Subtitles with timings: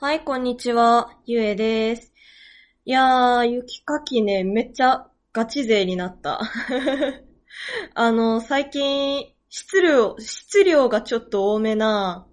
[0.00, 1.16] はい、こんにちは。
[1.24, 2.12] ゆえです。
[2.84, 6.40] いやー、雪かきね、めっちゃガチ勢になった。
[7.94, 12.26] あの、最近、質量、質量がちょっと多めな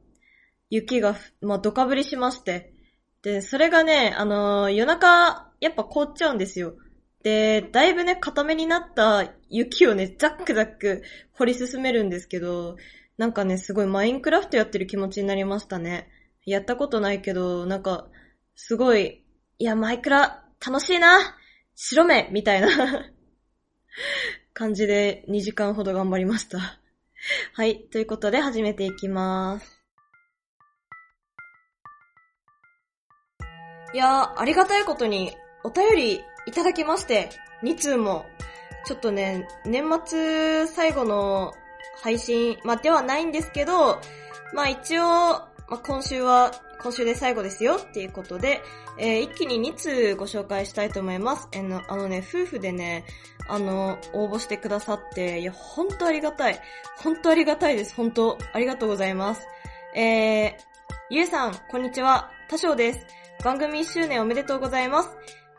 [0.72, 2.74] 雪が、まあ、ドカ降りしまして。
[3.22, 6.74] で、それがね、あの、夜中、やっぱ凍っちゃうんですよ。
[7.22, 11.04] で、だいぶね、固めになった雪をね、ザックザック
[11.34, 12.76] 掘り進めるんですけど、
[13.18, 16.10] なんかね、すごいマインクラフトやってる気持ちになりましたね。
[16.46, 18.08] やったことないけど、なんか、
[18.56, 19.24] すごい、
[19.60, 21.38] いや、マイクラ、楽しいな
[21.76, 22.68] 白目みたいな
[24.54, 26.80] 感じで2時間ほど頑張りました。
[27.54, 29.82] はい、ということで始めていきます。
[33.94, 37.30] いやー、ありがたいことに、お便りいただきまして、
[37.62, 38.26] 2通も。
[38.86, 41.54] ちょっとね、年末最後の
[42.02, 44.02] 配信、まあ、ではないんですけど、
[44.54, 46.52] まあ一応、まあ、今週は、
[46.84, 48.62] 今週で最後ですよっていうことで、
[48.98, 51.48] えー一気に2通ご紹介したいと思います。
[51.54, 53.06] えーのあのね、夫婦でね、
[53.48, 56.60] あの、応募してくださって、いや、ほんとありがたい。
[56.98, 57.96] ほんとありがたいです。
[57.96, 59.48] ほんと、ありがとうございます。
[59.96, 60.52] えー、
[61.10, 62.30] ゆえさん、こんにちは。
[62.50, 63.06] 多少です。
[63.42, 65.10] 番組1周年おめでとうございます。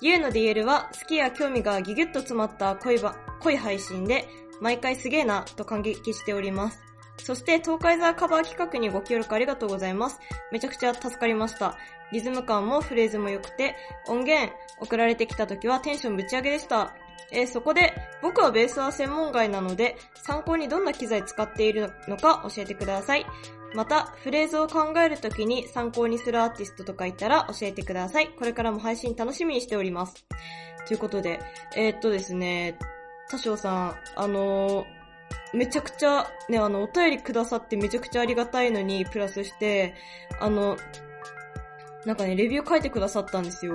[0.03, 4.29] ゆえの DL は好きや興味がギュギュッと詰まった恋ば、恋配信で、
[4.61, 6.92] 毎回すげえなと感激しております。
[7.25, 10.19] そして、東海ザーカバー企画にご協力ありがとうございます。
[10.51, 11.77] めちゃくちゃ助かりました。
[12.11, 13.77] リズム感もフレーズも良くて、
[14.09, 16.95] 音源送られてきた時はテンションぶち上げでした。
[17.31, 23.27] えーそこで、僕はベースは専門外なので、参考にどんな機材使っているのか教えてください。
[23.75, 28.29] また、フレーズを考えるときに参考にするアーティストとかいたら教えてください。
[28.29, 30.27] これからも配信楽しみにしております。
[30.87, 31.41] ということで、
[31.75, 32.77] えーっとですね、
[33.31, 35.02] 多少さん、あのー
[35.53, 39.95] めちゃくちゃ、ね、あの、お便りくださってめちゃくちゃありがたいのに、プラスして、
[40.41, 40.77] あの、
[42.05, 43.75] なんかね、レビュー書いてくださったんですよ。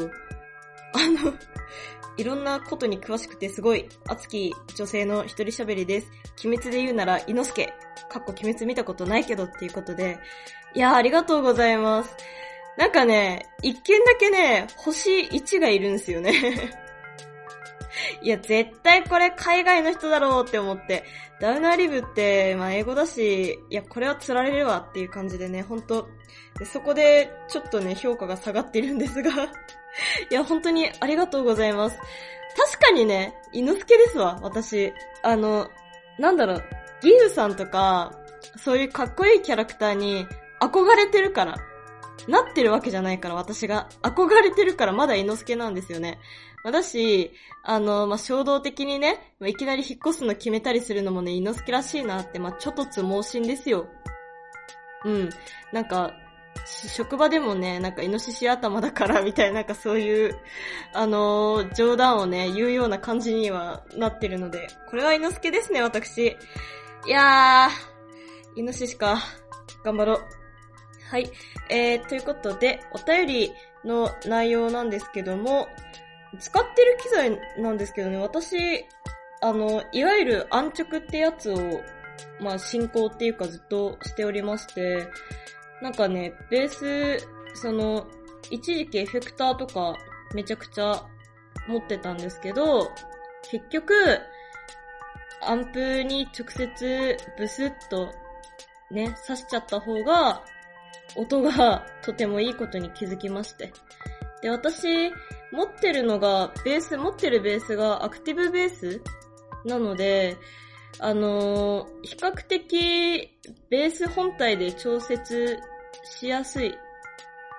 [0.93, 1.33] あの、
[2.17, 6.11] いろんなことに詳しくてすごい熱き女性の一人喋りです。
[6.43, 7.65] 鬼滅で言うなら、伊之助。
[8.09, 10.17] かっこ鬼滅見たことないけどっていうことで。
[10.73, 12.15] いやー、ありがとうございます。
[12.77, 16.33] なんかね、一件だけね、星1がいるんですよね。
[18.21, 21.03] いや、絶対これ海外の人だろうって思って。
[21.39, 26.07] ダウナーリブって、まあ英語だし、いや、これは釣られるわっていう感じでね、ほんと。
[26.65, 29.31] そこで、ちょっとね、評価が下がってるんですが。
[30.29, 31.97] いや、本当にありがとうございます。
[32.57, 34.91] 確かにね、犬助ですわ、私。
[35.21, 35.69] あの、
[36.17, 36.63] なんだろう、
[37.01, 38.13] ギフさんとか、
[38.57, 40.25] そういうかっこいいキャラクターに
[40.59, 41.57] 憧れてるから。
[42.27, 43.89] なってるわけじゃないから、私が。
[44.01, 46.19] 憧れてるから、まだ猪之助なんですよね。
[46.63, 47.31] まあだし、
[47.63, 53.87] あの、まあ、衝動的にね、まあいきなり引っ越すの決めたりするのもね、猪之助らしいなって、まあ、ちょっとつ盲信ですよ。
[55.05, 55.29] うん。
[55.71, 56.13] なんか、
[56.65, 60.37] 職場でもね、なんかイノシシ頭だから、みたいな、なんかそういう、
[60.93, 66.37] あのー冗談をね、言うような感じにはなってるので、これは猪之助ですね、私。
[67.05, 69.19] いやー、イノシシか。
[69.83, 70.46] 頑張ろう。
[71.09, 71.31] はい。
[71.69, 73.53] えー、ということで、お便り
[73.85, 75.69] の内容なんですけども、
[76.37, 78.57] 使ってる機材なんですけどね、私、
[79.41, 81.81] あの、いわゆる安直ってやつを、
[82.41, 85.07] まあ、進行っていうかずっとしておりまして、
[85.81, 88.05] なんかね、ベース、その、
[88.49, 89.95] 一時期エフェクターとか
[90.33, 91.05] めちゃくちゃ
[91.67, 92.91] 持ってたんですけど、
[93.49, 93.93] 結局、
[95.41, 98.11] アンプに直接ブスッと
[98.91, 100.43] ね、刺しちゃった方が、
[101.15, 103.73] 音がとてもいいことに気づきまして。
[104.41, 105.11] で、私、
[105.51, 109.01] 持ってるのが、ベース、持ってるベースがアクティブベース
[109.65, 110.37] なので、
[110.99, 113.29] あのー比較的、
[113.69, 115.59] ベース本体で調節
[116.03, 116.73] しやすいっ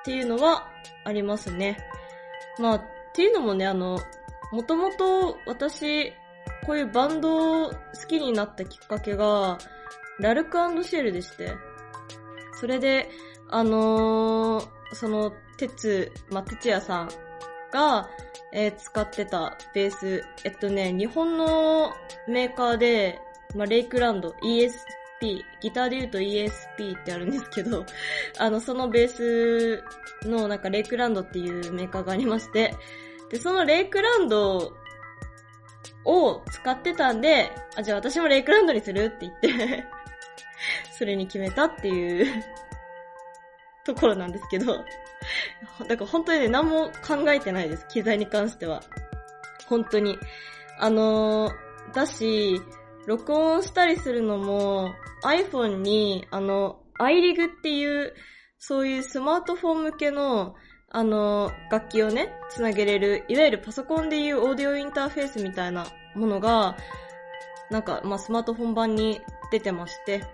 [0.05, 0.69] ていうのは
[1.05, 1.79] ありますね。
[2.59, 2.83] まあ、っ
[3.15, 3.99] ていうのもね、あの、
[4.53, 6.11] もともと私、
[6.67, 7.75] こういうバンドを好
[8.09, 9.59] きになったきっかけが、
[10.19, 11.53] ラルクシェルでして、
[12.61, 13.09] それで、
[13.51, 17.11] あのーその、鉄、まあ、鉄也さん
[17.71, 18.09] が、
[18.53, 21.93] えー使ってたベース、えっとね、日本の
[22.27, 23.21] メーカーで、
[23.55, 27.85] ま、レイクランド、ESP、ギターで言うと ESP ってあるんですけど、
[28.39, 29.85] あの、そのベース
[30.27, 32.75] の、なんか、レイクランドっていうメーカーがありまして、
[33.31, 34.73] で、そのレイクランド
[36.05, 39.85] を使ってたんで、あ、じゃあ私もレイクランドにするって言って、
[40.97, 42.45] それに決めたっていう
[43.95, 44.85] ところなんですけど、
[45.89, 47.87] だから本当にね、何も考えてないです。
[47.89, 48.83] 機材に関しては。
[49.67, 50.19] 本当に。
[50.81, 52.61] あのーだし、
[53.07, 54.95] 録音したりするのも
[55.25, 58.15] iPhone に、あの、iRig っていう、
[58.59, 60.55] そういうスマートフォン向けの、
[60.91, 66.77] あの、楽器をね、つなげれる、いわゆるパソコンでいうオーディオインターフェースみたいなものが、
[67.71, 69.21] なんか、まあ、スマートフォン版に
[69.51, 70.25] 出てまして、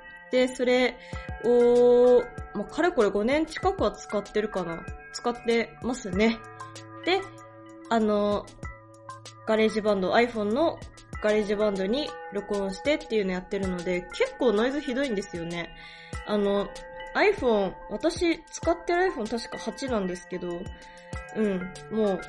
[0.48, 0.96] それ
[1.44, 2.22] を、
[2.54, 4.84] まあ、かれこれ5年近くは使ってるかな。
[5.12, 6.38] 使ってますね。
[7.04, 7.20] で、
[7.90, 8.44] あの、
[9.46, 10.78] ガレージバンド、iPhone の
[11.22, 15.70] ガレージバンドに録音してっていうのやってるので、結構ノイズひどいんですよね。
[16.26, 16.68] あの、
[17.14, 20.60] iPhone、私使ってる iPhone 確か8なんですけど、
[21.36, 22.20] うん、もう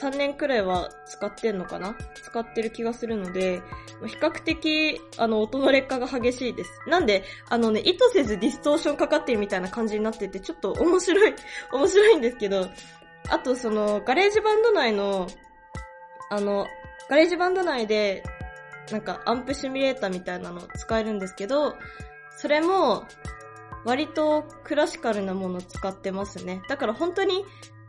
[0.00, 1.96] 3年くらいは使ってんのかな？
[2.22, 3.62] 使ってる気がするので、
[4.06, 6.70] 比較的、あの、音の劣化が激しいです。
[6.86, 11.34] なんで、あのね、意図せずディストーションかかってるみたいな感じになってて、ちょっと面白い、
[11.72, 12.68] 面白いんですけど、
[13.30, 15.26] あとその、ガレージバンド内の、
[16.30, 16.66] あの、
[17.08, 18.22] ガレージバンド内で、
[18.90, 21.74] なんかアンプシミュレーターみたいなの使えるんですけど、
[22.36, 23.04] それも、
[23.84, 26.60] 割とクラシカルなもの使ってますね。
[26.68, 27.44] だから本当に、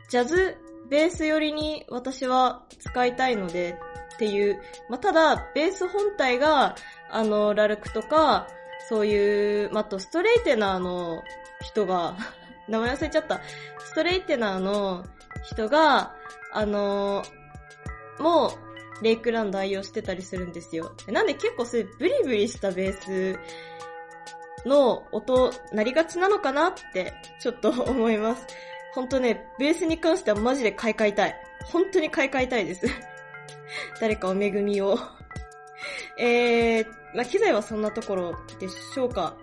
[0.10, 0.58] ジャズ
[0.90, 3.78] ベース寄りに私は使いたいので
[4.16, 6.76] っていう、まあ、ただ、ベース本体が、
[7.10, 8.48] あの、ラルクとか、
[8.90, 11.22] そういう、まあ、と、ストレイテナーの
[11.62, 12.18] 人が、
[12.68, 13.42] 名前忘れちゃった。
[13.80, 15.06] ストレイテナーの
[15.44, 16.16] 人が、
[16.52, 17.24] あの、
[18.20, 20.96] もう、レイクランド愛用してたりするんですよ。
[21.08, 23.40] なんで結構そういうブリブリしたベース
[24.66, 28.48] の音、なりがちなのかなって、ちょっと思います。
[28.98, 31.36] ほんとね、ベースに関してはマジで買い替えたい。
[31.66, 32.88] 本当に買い替えたいです。
[34.02, 34.98] 誰かお恵みを
[36.18, 39.38] えー、まあ、機材はそんなところでしょうか。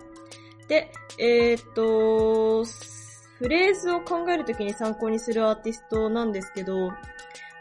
[0.67, 6.91] で、えー、っと、フレーズを考えるときに参考にするアーティストなんですけど、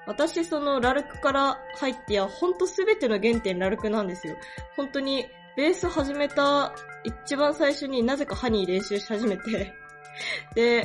[0.05, 4.35] 私そのラルクから入ってや、ほんとすべての原点ラルクなんですよ。
[4.75, 6.75] 本当に、ベース始めた
[7.05, 9.73] 一番最初になぜかハニー練習し始めて
[10.57, 10.85] で、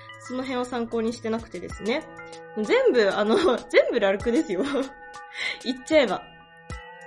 [0.23, 2.03] その辺を参考にしてなくてですね。
[2.57, 3.35] 全部、あの、
[3.69, 4.63] 全部ラルクですよ。
[5.63, 6.23] 言っちゃえば。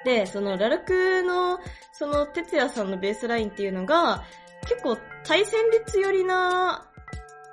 [0.05, 1.61] で、そのラルクの、
[1.93, 4.25] その哲也さんのベースラインっていうのが、
[4.69, 6.91] 結構対戦率寄りな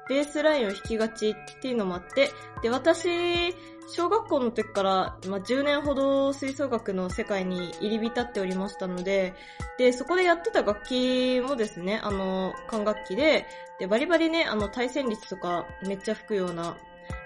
[0.10, 2.30] ベースラインを弾きがちっていうのもあって、
[2.62, 3.56] で、私、
[3.94, 9.34] 小学校の時から、まあ、10年ほど吹奏楽の世界に入り浸っておりましたので、
[9.78, 13.46] で、そこでやってた楽器もですね、あの、管楽器で、
[13.80, 16.78] で、バリバリね、あの、対戦率とかめっちゃ吹くような、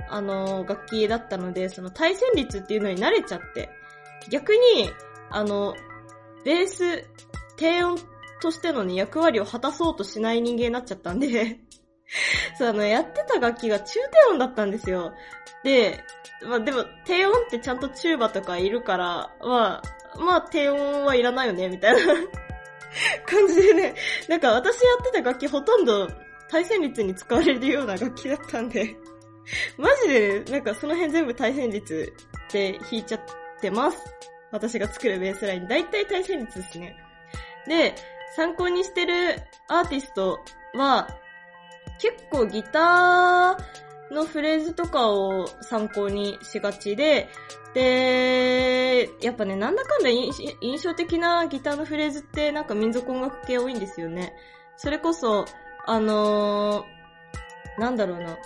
[0.10, 3.70] あの、楽器だったので、その対戦率っていうのに慣れちゃって、
[4.32, 4.90] 逆に、
[5.30, 5.76] あの、
[6.44, 7.08] ベース、
[7.58, 8.00] 低音
[8.42, 11.60] としてのね、役割を果たそうとしない人間になっちゃったんで
[12.58, 15.14] そう、あの、やってた楽器が中低音だったんですよ。
[15.64, 16.04] で、
[16.44, 22.00] まあでも、低音ってちゃんとチューバとかいるから、まあ、まあ低音はいらないよね、みたいな
[23.26, 23.96] 感じでね、
[24.28, 26.08] なんか私やってた楽器ほとんど
[26.50, 28.96] 対戦率に使われるような楽器だったんで
[29.78, 32.14] マジで、なんかその辺全部対戦率
[32.52, 33.22] で弾いちゃっ
[33.62, 33.98] てます。
[34.52, 35.68] 私が作るベースライン。
[35.68, 36.96] だいたい対戦率ですね。
[37.68, 37.96] で、
[38.36, 39.36] 参考にしてる
[39.68, 40.40] アーティスト
[40.74, 41.08] は、
[42.00, 47.30] 結構ギター、のフレーズとかを参考にしがちで、
[47.74, 54.34] で、やっぱね、なんだかんだ印象的なギターのフレーズってなんか民族音楽系多いんですよね。
[54.78, 55.46] それこそ、
[55.86, 58.38] あのー、なんだろうな。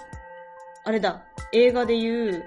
[0.84, 2.46] あれだ、映画で言う、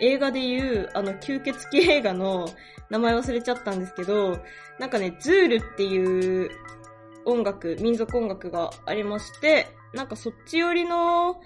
[0.00, 2.48] 映画で言う、あの、吸血鬼映画の
[2.88, 4.38] 名前忘れちゃったんですけど、
[4.78, 6.50] なんかね、ズールっていう
[7.26, 11.40] 音楽、民族音楽がありまして、なんかそっち寄りの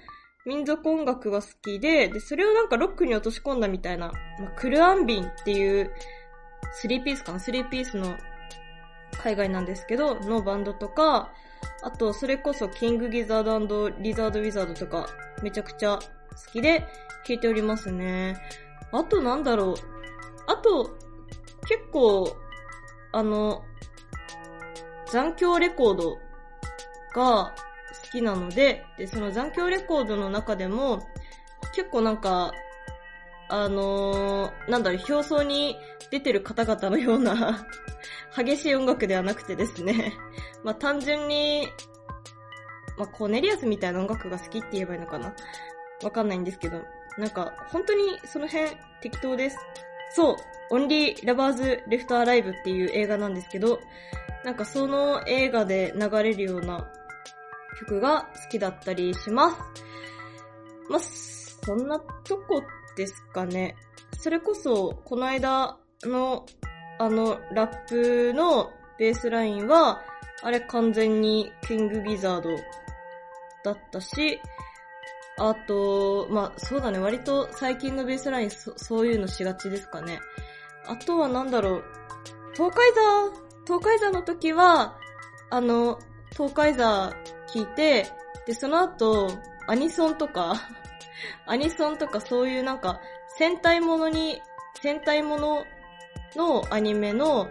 [0.46, 5.90] 民族音楽が好きで、で、それをなんかロックに落とし込んだみたいな、まあ、クルアンビンっていう、
[6.74, 7.38] スリーピースかな？
[7.40, 8.16] スリーピースの
[9.22, 11.32] 海外なんですけど、のバンドとか、
[11.82, 15.06] あと、それこそキングギザードリザードウィザードとか、
[15.42, 16.84] めちゃくちゃ好きで
[17.26, 18.36] 聴いておりますね。
[18.92, 19.74] あとなんだろう？
[20.46, 20.96] あと、
[21.68, 22.36] 結構、
[23.12, 23.62] あの、
[25.10, 26.18] 残響レコード
[27.14, 27.54] が
[28.14, 31.06] きなので、で、その残響レコードの中でも、
[31.74, 32.52] 結構なんか、
[33.48, 35.76] あのー、なんだろ、表層に
[36.10, 37.66] 出てる方々のような
[38.36, 40.12] 激しい音楽ではなくてですね
[40.62, 41.68] まあ単純に、
[42.96, 45.34] まあコーネリアスみたいな音楽が好きって言えばいいのかな？
[46.02, 46.82] わかんないんですけど、
[47.18, 49.58] なんか、本当にその辺適当です。
[50.14, 50.36] そう、
[50.70, 53.80] オンリー・ラバーズ・レフト・アライブっていう映画なんですけど、
[54.44, 56.88] なんかその映画で流れるような
[57.80, 59.56] 曲が好きだったりします。
[60.88, 62.62] まあ、そんなとこ
[62.96, 63.76] ですかね。
[64.18, 66.46] それこそ、この間の、
[66.98, 70.02] あの、ラップのベースラインは、
[70.42, 72.50] あれ完全にキングギザード
[73.64, 74.40] だったし、
[75.38, 80.20] あと、まあ、そうだね、割と最近のベースラインそそういうのしがちですかね。
[80.86, 81.84] あとはなんだろう、
[82.54, 84.96] 東海座東海座の時は、
[85.50, 85.98] あの、
[86.32, 87.12] 東海座
[87.54, 88.06] 聞いて、
[88.46, 89.30] で、その後、
[89.68, 90.68] アニソンとか
[91.46, 93.00] アニソンとかそういうなんか、
[93.36, 94.42] 戦隊ものに、
[94.82, 95.64] 戦隊もの
[96.34, 97.48] のアニメの、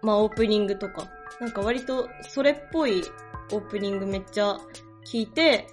[0.00, 1.08] まあオープニングとか、
[1.40, 3.02] なんか割とそれっぽい
[3.52, 4.56] オープニングめっちゃ
[5.04, 5.66] 聞いて、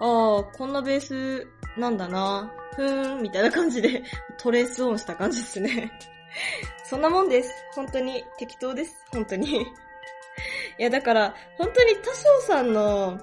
[0.00, 1.46] ああ、こんなベース
[1.76, 4.04] なんだな、ふーん、みたいな感じで
[4.38, 5.92] トレースオンした感じですね
[6.84, 7.52] そんなもんです。
[7.74, 9.04] 本当に適当です。
[9.12, 9.66] 本当に
[10.78, 13.18] いや、だから、本当に多少さんの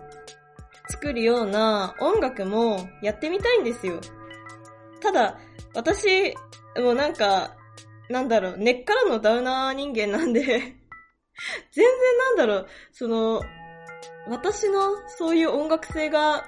[0.89, 3.99] 作るような音楽もやってみたいんですよ。
[5.01, 5.39] ただ、
[5.73, 6.33] 私、
[6.77, 7.55] もうなんか、
[8.09, 10.53] なんだろう、根っからのダウナー人間なんで 全
[11.73, 13.41] 然なんだろう、その、
[14.27, 16.45] 私のそういう音楽性が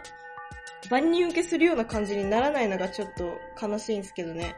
[0.90, 4.56] 万人受けするような感じにならないのがちょっと悲しいんですけどね。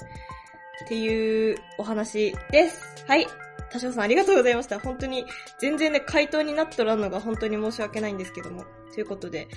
[0.83, 3.05] っていうお話です。
[3.07, 3.25] はい。
[3.75, 4.79] 多少さんありがとうございました。
[4.79, 5.25] 本当に、
[5.59, 8.63] 全然ね、回答になっとらんのが本当に申し訳ないんですけども。
[8.93, 9.49] ということで、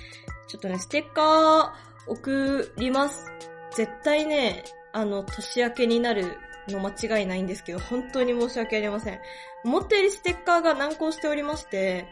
[0.47, 3.31] ちょっとね、ステッカー送ります。
[3.75, 9.19] 絶対ね、あの、年明けになるの間違いないんですけど、本当に申し訳ありません。
[9.63, 12.05] 思ったよりステッカーが難航しておりまして、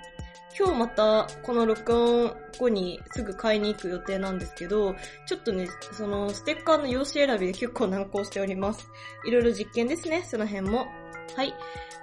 [0.57, 4.95] 今日またこの録音後にすぐ買いに行く予定なんですけど、
[5.27, 8.89] ちょっとね、そのステッカーの用紙選びで結構難航しております。
[9.25, 10.87] いろいろ実験ですね、その辺も。
[11.35, 11.53] はい。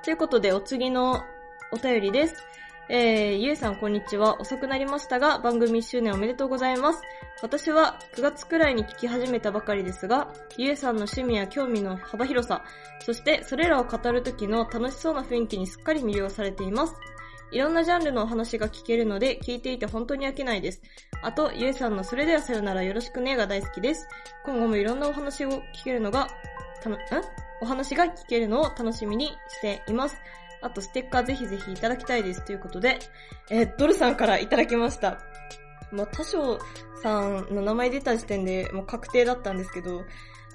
[0.03, 1.25] ということで、お次の
[1.73, 2.37] お便りです。
[2.89, 4.41] えー、ゆえさんこんにちは。
[4.41, 7.01] 遅くなりましたが、番組1周年おめでとうございます。
[7.43, 12.63] 私は9月くらいに聞き始めたばかりですが、ゆえさんの趣味や興味の幅広さ、
[13.01, 16.95] そしてそれらを語る時の楽しそうな雰囲気にすっかり魅了されています。
[17.51, 20.83] いろんなジャンルのお話が聞けるので、聞いていて本当に飽きないです。
[21.23, 24.07] あと、ゆえさんのそれではさよならよろしくねが大好きです。
[24.45, 26.29] 今後もいろんなお話を聞けるのが、
[26.85, 27.23] た、ん？
[27.61, 30.17] お話が聞けるのを楽しみにしています。
[30.61, 32.45] あと、ステッカーぜひぜひいただきたいです。
[32.45, 32.99] ということで、
[33.51, 35.19] えー、ドルさんからいただきました。
[35.93, 36.59] まあ、多少
[37.03, 40.05] さんの名前出た時点でもう確定だったんですけど、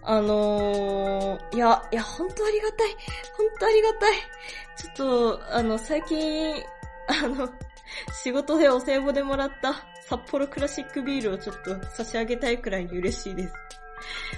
[0.01, 2.89] あのー、いや、いや、本当ありがたい。
[3.37, 4.15] 本当ありがたい。
[4.77, 6.55] ちょっと、あの、最近、
[7.07, 7.49] あの、
[8.23, 9.73] 仕事でお歳暮でもらった
[10.07, 13.53] 札幌クラシックビールをちょっと差し上げたいくらいに嬉しいです。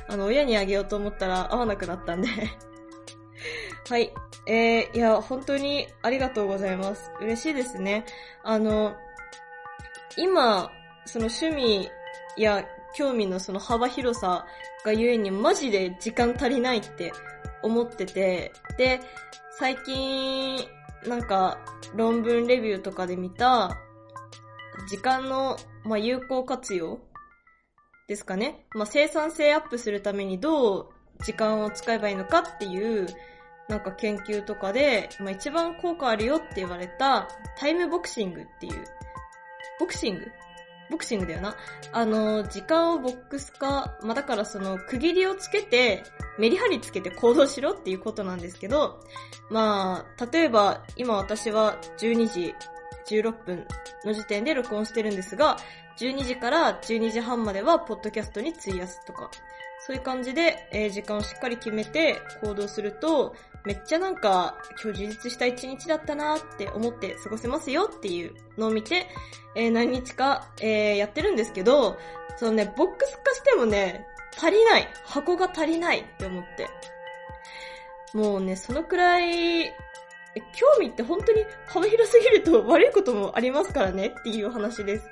[0.08, 2.28] あの、親にあげようと思ったら会わなくなったんで
[3.90, 4.14] はい。
[4.48, 7.12] えー、いや、本当にありがとうございます。
[7.20, 8.06] 嬉しいですね。
[8.44, 8.96] あの、
[10.18, 10.70] 今、
[11.06, 11.90] その趣味
[12.38, 12.66] や
[12.96, 14.46] 興味のその幅広さ
[14.84, 17.14] がゆえにマジで時間足りないって
[17.62, 19.00] 思ってて、で、
[19.58, 20.58] 最近、
[21.06, 21.60] なんか、
[21.96, 23.78] 論文レビューとかで見た、
[24.90, 27.00] 時間の、まあ、有効活用
[28.12, 28.66] ですかね。
[28.76, 30.88] まあ、生産性アップするためにどう
[31.24, 33.08] 時間を使えばいいのかっていう、
[33.70, 38.84] なんか研究とかで、まあ、一番効果あるよって言われた、タイムボクシングっていう、
[39.80, 40.26] ボクシング？
[40.90, 41.56] ボクシングだよな。
[41.94, 46.04] あの、時間をボックス化、まあ、だからその、区切りをつけて、
[46.38, 49.00] メリハリつけて行動しろっていうことなんですけど、
[49.50, 52.56] まあ、例えば、今私は12時
[53.08, 53.66] 16分
[54.06, 55.58] の時点で録音してるんですが、
[55.98, 59.30] 12時から12時半までは、ポッドキャストに費やすとか、
[59.86, 69.08] そういう感じで、えー、時間をしっかり決めて行動すると、めっちゃなんか、今日充実した一日だったなって思って過ごせますよっていうのを見て、
[69.56, 71.98] えー、何日か、えー、やってるんですけど、
[72.38, 74.06] そのね、ボックス化してもね、
[74.38, 74.88] 足りない。
[75.06, 76.70] 箱が足りないって思って。
[78.14, 79.74] もうね、そのくらい、
[80.54, 85.10] 興味って本当に幅広すぎると 悪いこともありますからねっていう話です。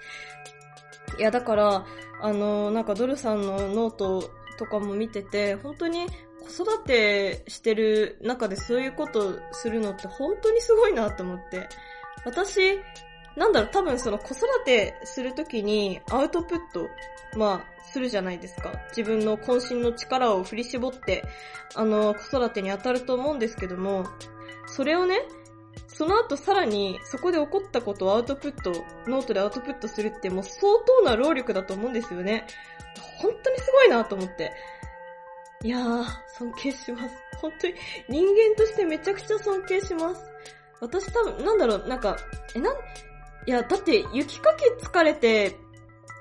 [1.18, 1.86] いや、だから、
[2.22, 6.08] あの、なんかドルさんのノートとかも見てて、本当に
[6.56, 11.68] 子育てしてる中でそういうことするのって本当にすごいなと思って。
[12.26, 12.80] 私、
[13.36, 16.88] なんだろう、多分その子育てするときにアウトプット、
[17.38, 18.72] まあ、するじゃないですか。
[18.96, 21.24] 自分の渾身の力を振り絞って、
[21.76, 24.06] あの、子育てに当たると思うんですけども、
[24.76, 25.20] それをね、
[25.88, 28.72] その後さらにそこで起こったことをアウトプット、
[29.08, 32.46] ノートでアウトプットするってもう相当な労力だと思うんですよね。
[33.18, 34.52] 本当にすごいなと思って。
[35.64, 36.06] いやー、
[36.38, 37.16] 尊敬します。
[37.42, 37.74] 本当に
[38.08, 40.24] 人間としてめちゃくちゃ尊敬します。
[40.80, 42.16] 私多分、なんだろう、なんか、
[42.56, 42.76] え、なん、
[43.46, 45.58] いや、だって雪かき疲れて、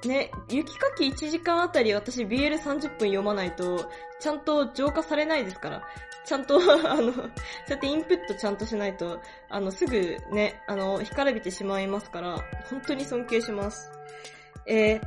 [0.06, 3.88] ね、雪かき1時間あたり私 BL30 分読まないと、
[4.20, 5.82] ちゃんと浄化されないですから。
[6.28, 6.56] ちゃんと
[6.90, 7.30] あの、そう
[7.70, 12.36] やってインプットちゃんとしないと、あの、すぐね、あの、干からびてしまいますから、
[12.68, 13.90] 本当に尊敬します。
[14.66, 15.00] えー、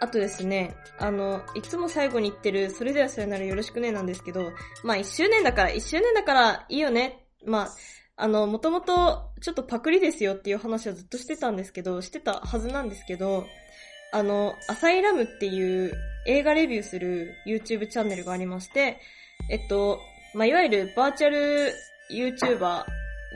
[0.00, 7.26] あとですね、あの、いつも最後に言ってる、それではさよならよろしくねなんですけど、まあ1周年だから、1周年だからいいよね。
[7.44, 7.70] まあ、
[8.16, 13.46] あの、もともとちょっとパクリですよっていう話はずっとしてたんですけど、してたはずなんですけど、
[14.12, 15.92] あの、アサイラムっていう
[16.26, 18.98] 映画レビューする YouTube チャンネルがありまして、
[19.48, 20.00] えっと、
[20.34, 21.72] まあ、いわゆるバーチャル
[22.10, 22.84] YouTuber、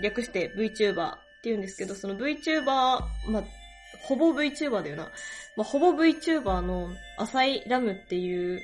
[0.02, 3.44] 略して VTuber って言うんですけど、その VTuber、まあ、
[4.02, 5.10] ほぼ VTuber だよな。
[5.56, 8.62] まあ、ほぼ VTuber のアサイラムっていう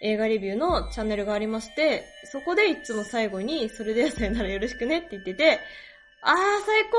[0.00, 5.60] 映画レビューのチャンネルがありまして、そこでいつも最後に、それでさよならよろしくねって言ってて、
[6.22, 6.90] あー最高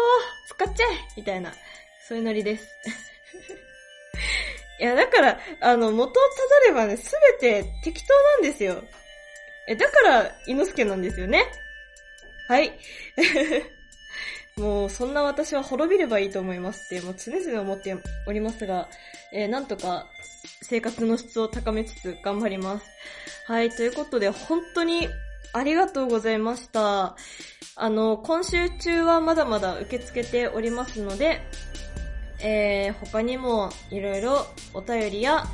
[0.47, 1.51] 使っちゃえみたいな、
[2.07, 2.67] そういうノリです。
[4.79, 8.83] いや、だから、あの、元をたどればね、すべて適当なんですよ。
[9.67, 11.45] え、だから、猪之助なんですよね？
[12.47, 12.73] はい。
[14.57, 17.95] もう、そんな私は滅びればいいと思いますって、もう常々思って
[18.27, 18.89] おりますが、
[19.31, 20.07] えー、なんとか
[20.61, 22.85] 生活の質を高めつつ頑張ります。
[23.47, 25.07] はい、ということで、本当に
[25.53, 27.15] ありがとうございました。
[27.75, 31.41] あの、今週中はまだまだ受け付けておりますので、
[32.39, 35.45] えー、他にもいろいろお便りや、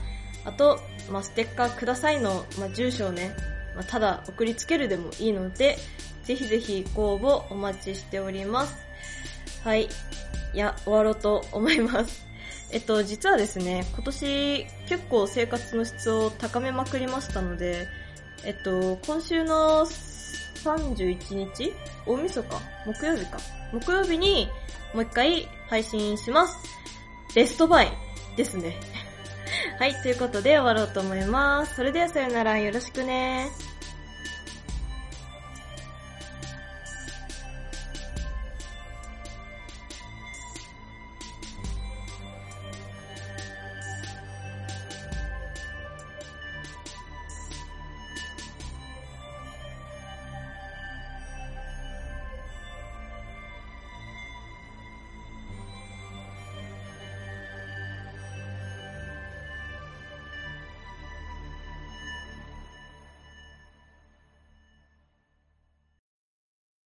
[0.45, 3.35] あと、まあ、ステッカーくださいの、まあ、住所をね、
[3.77, 5.77] まあ、ただ送りつけるでもいいので、
[6.23, 8.75] ぜひぜひご応募お待ちしております。
[9.63, 9.83] はい。
[10.53, 12.25] いや、終わろうと思います。
[12.73, 17.87] えっと、実はですね、今年結構生活の質を高めまくりましたので、
[18.43, 21.71] えっと、今週の31日
[22.07, 22.49] 大晦日？
[22.87, 23.37] 木曜日か。
[23.71, 24.49] 木曜日に
[24.93, 26.57] もう一回配信します。
[27.35, 27.91] ベストバイ
[28.35, 28.75] ですね。
[29.79, 31.75] はい、ということで終わろうと思います。
[31.75, 33.49] それではさよなら、よろしくね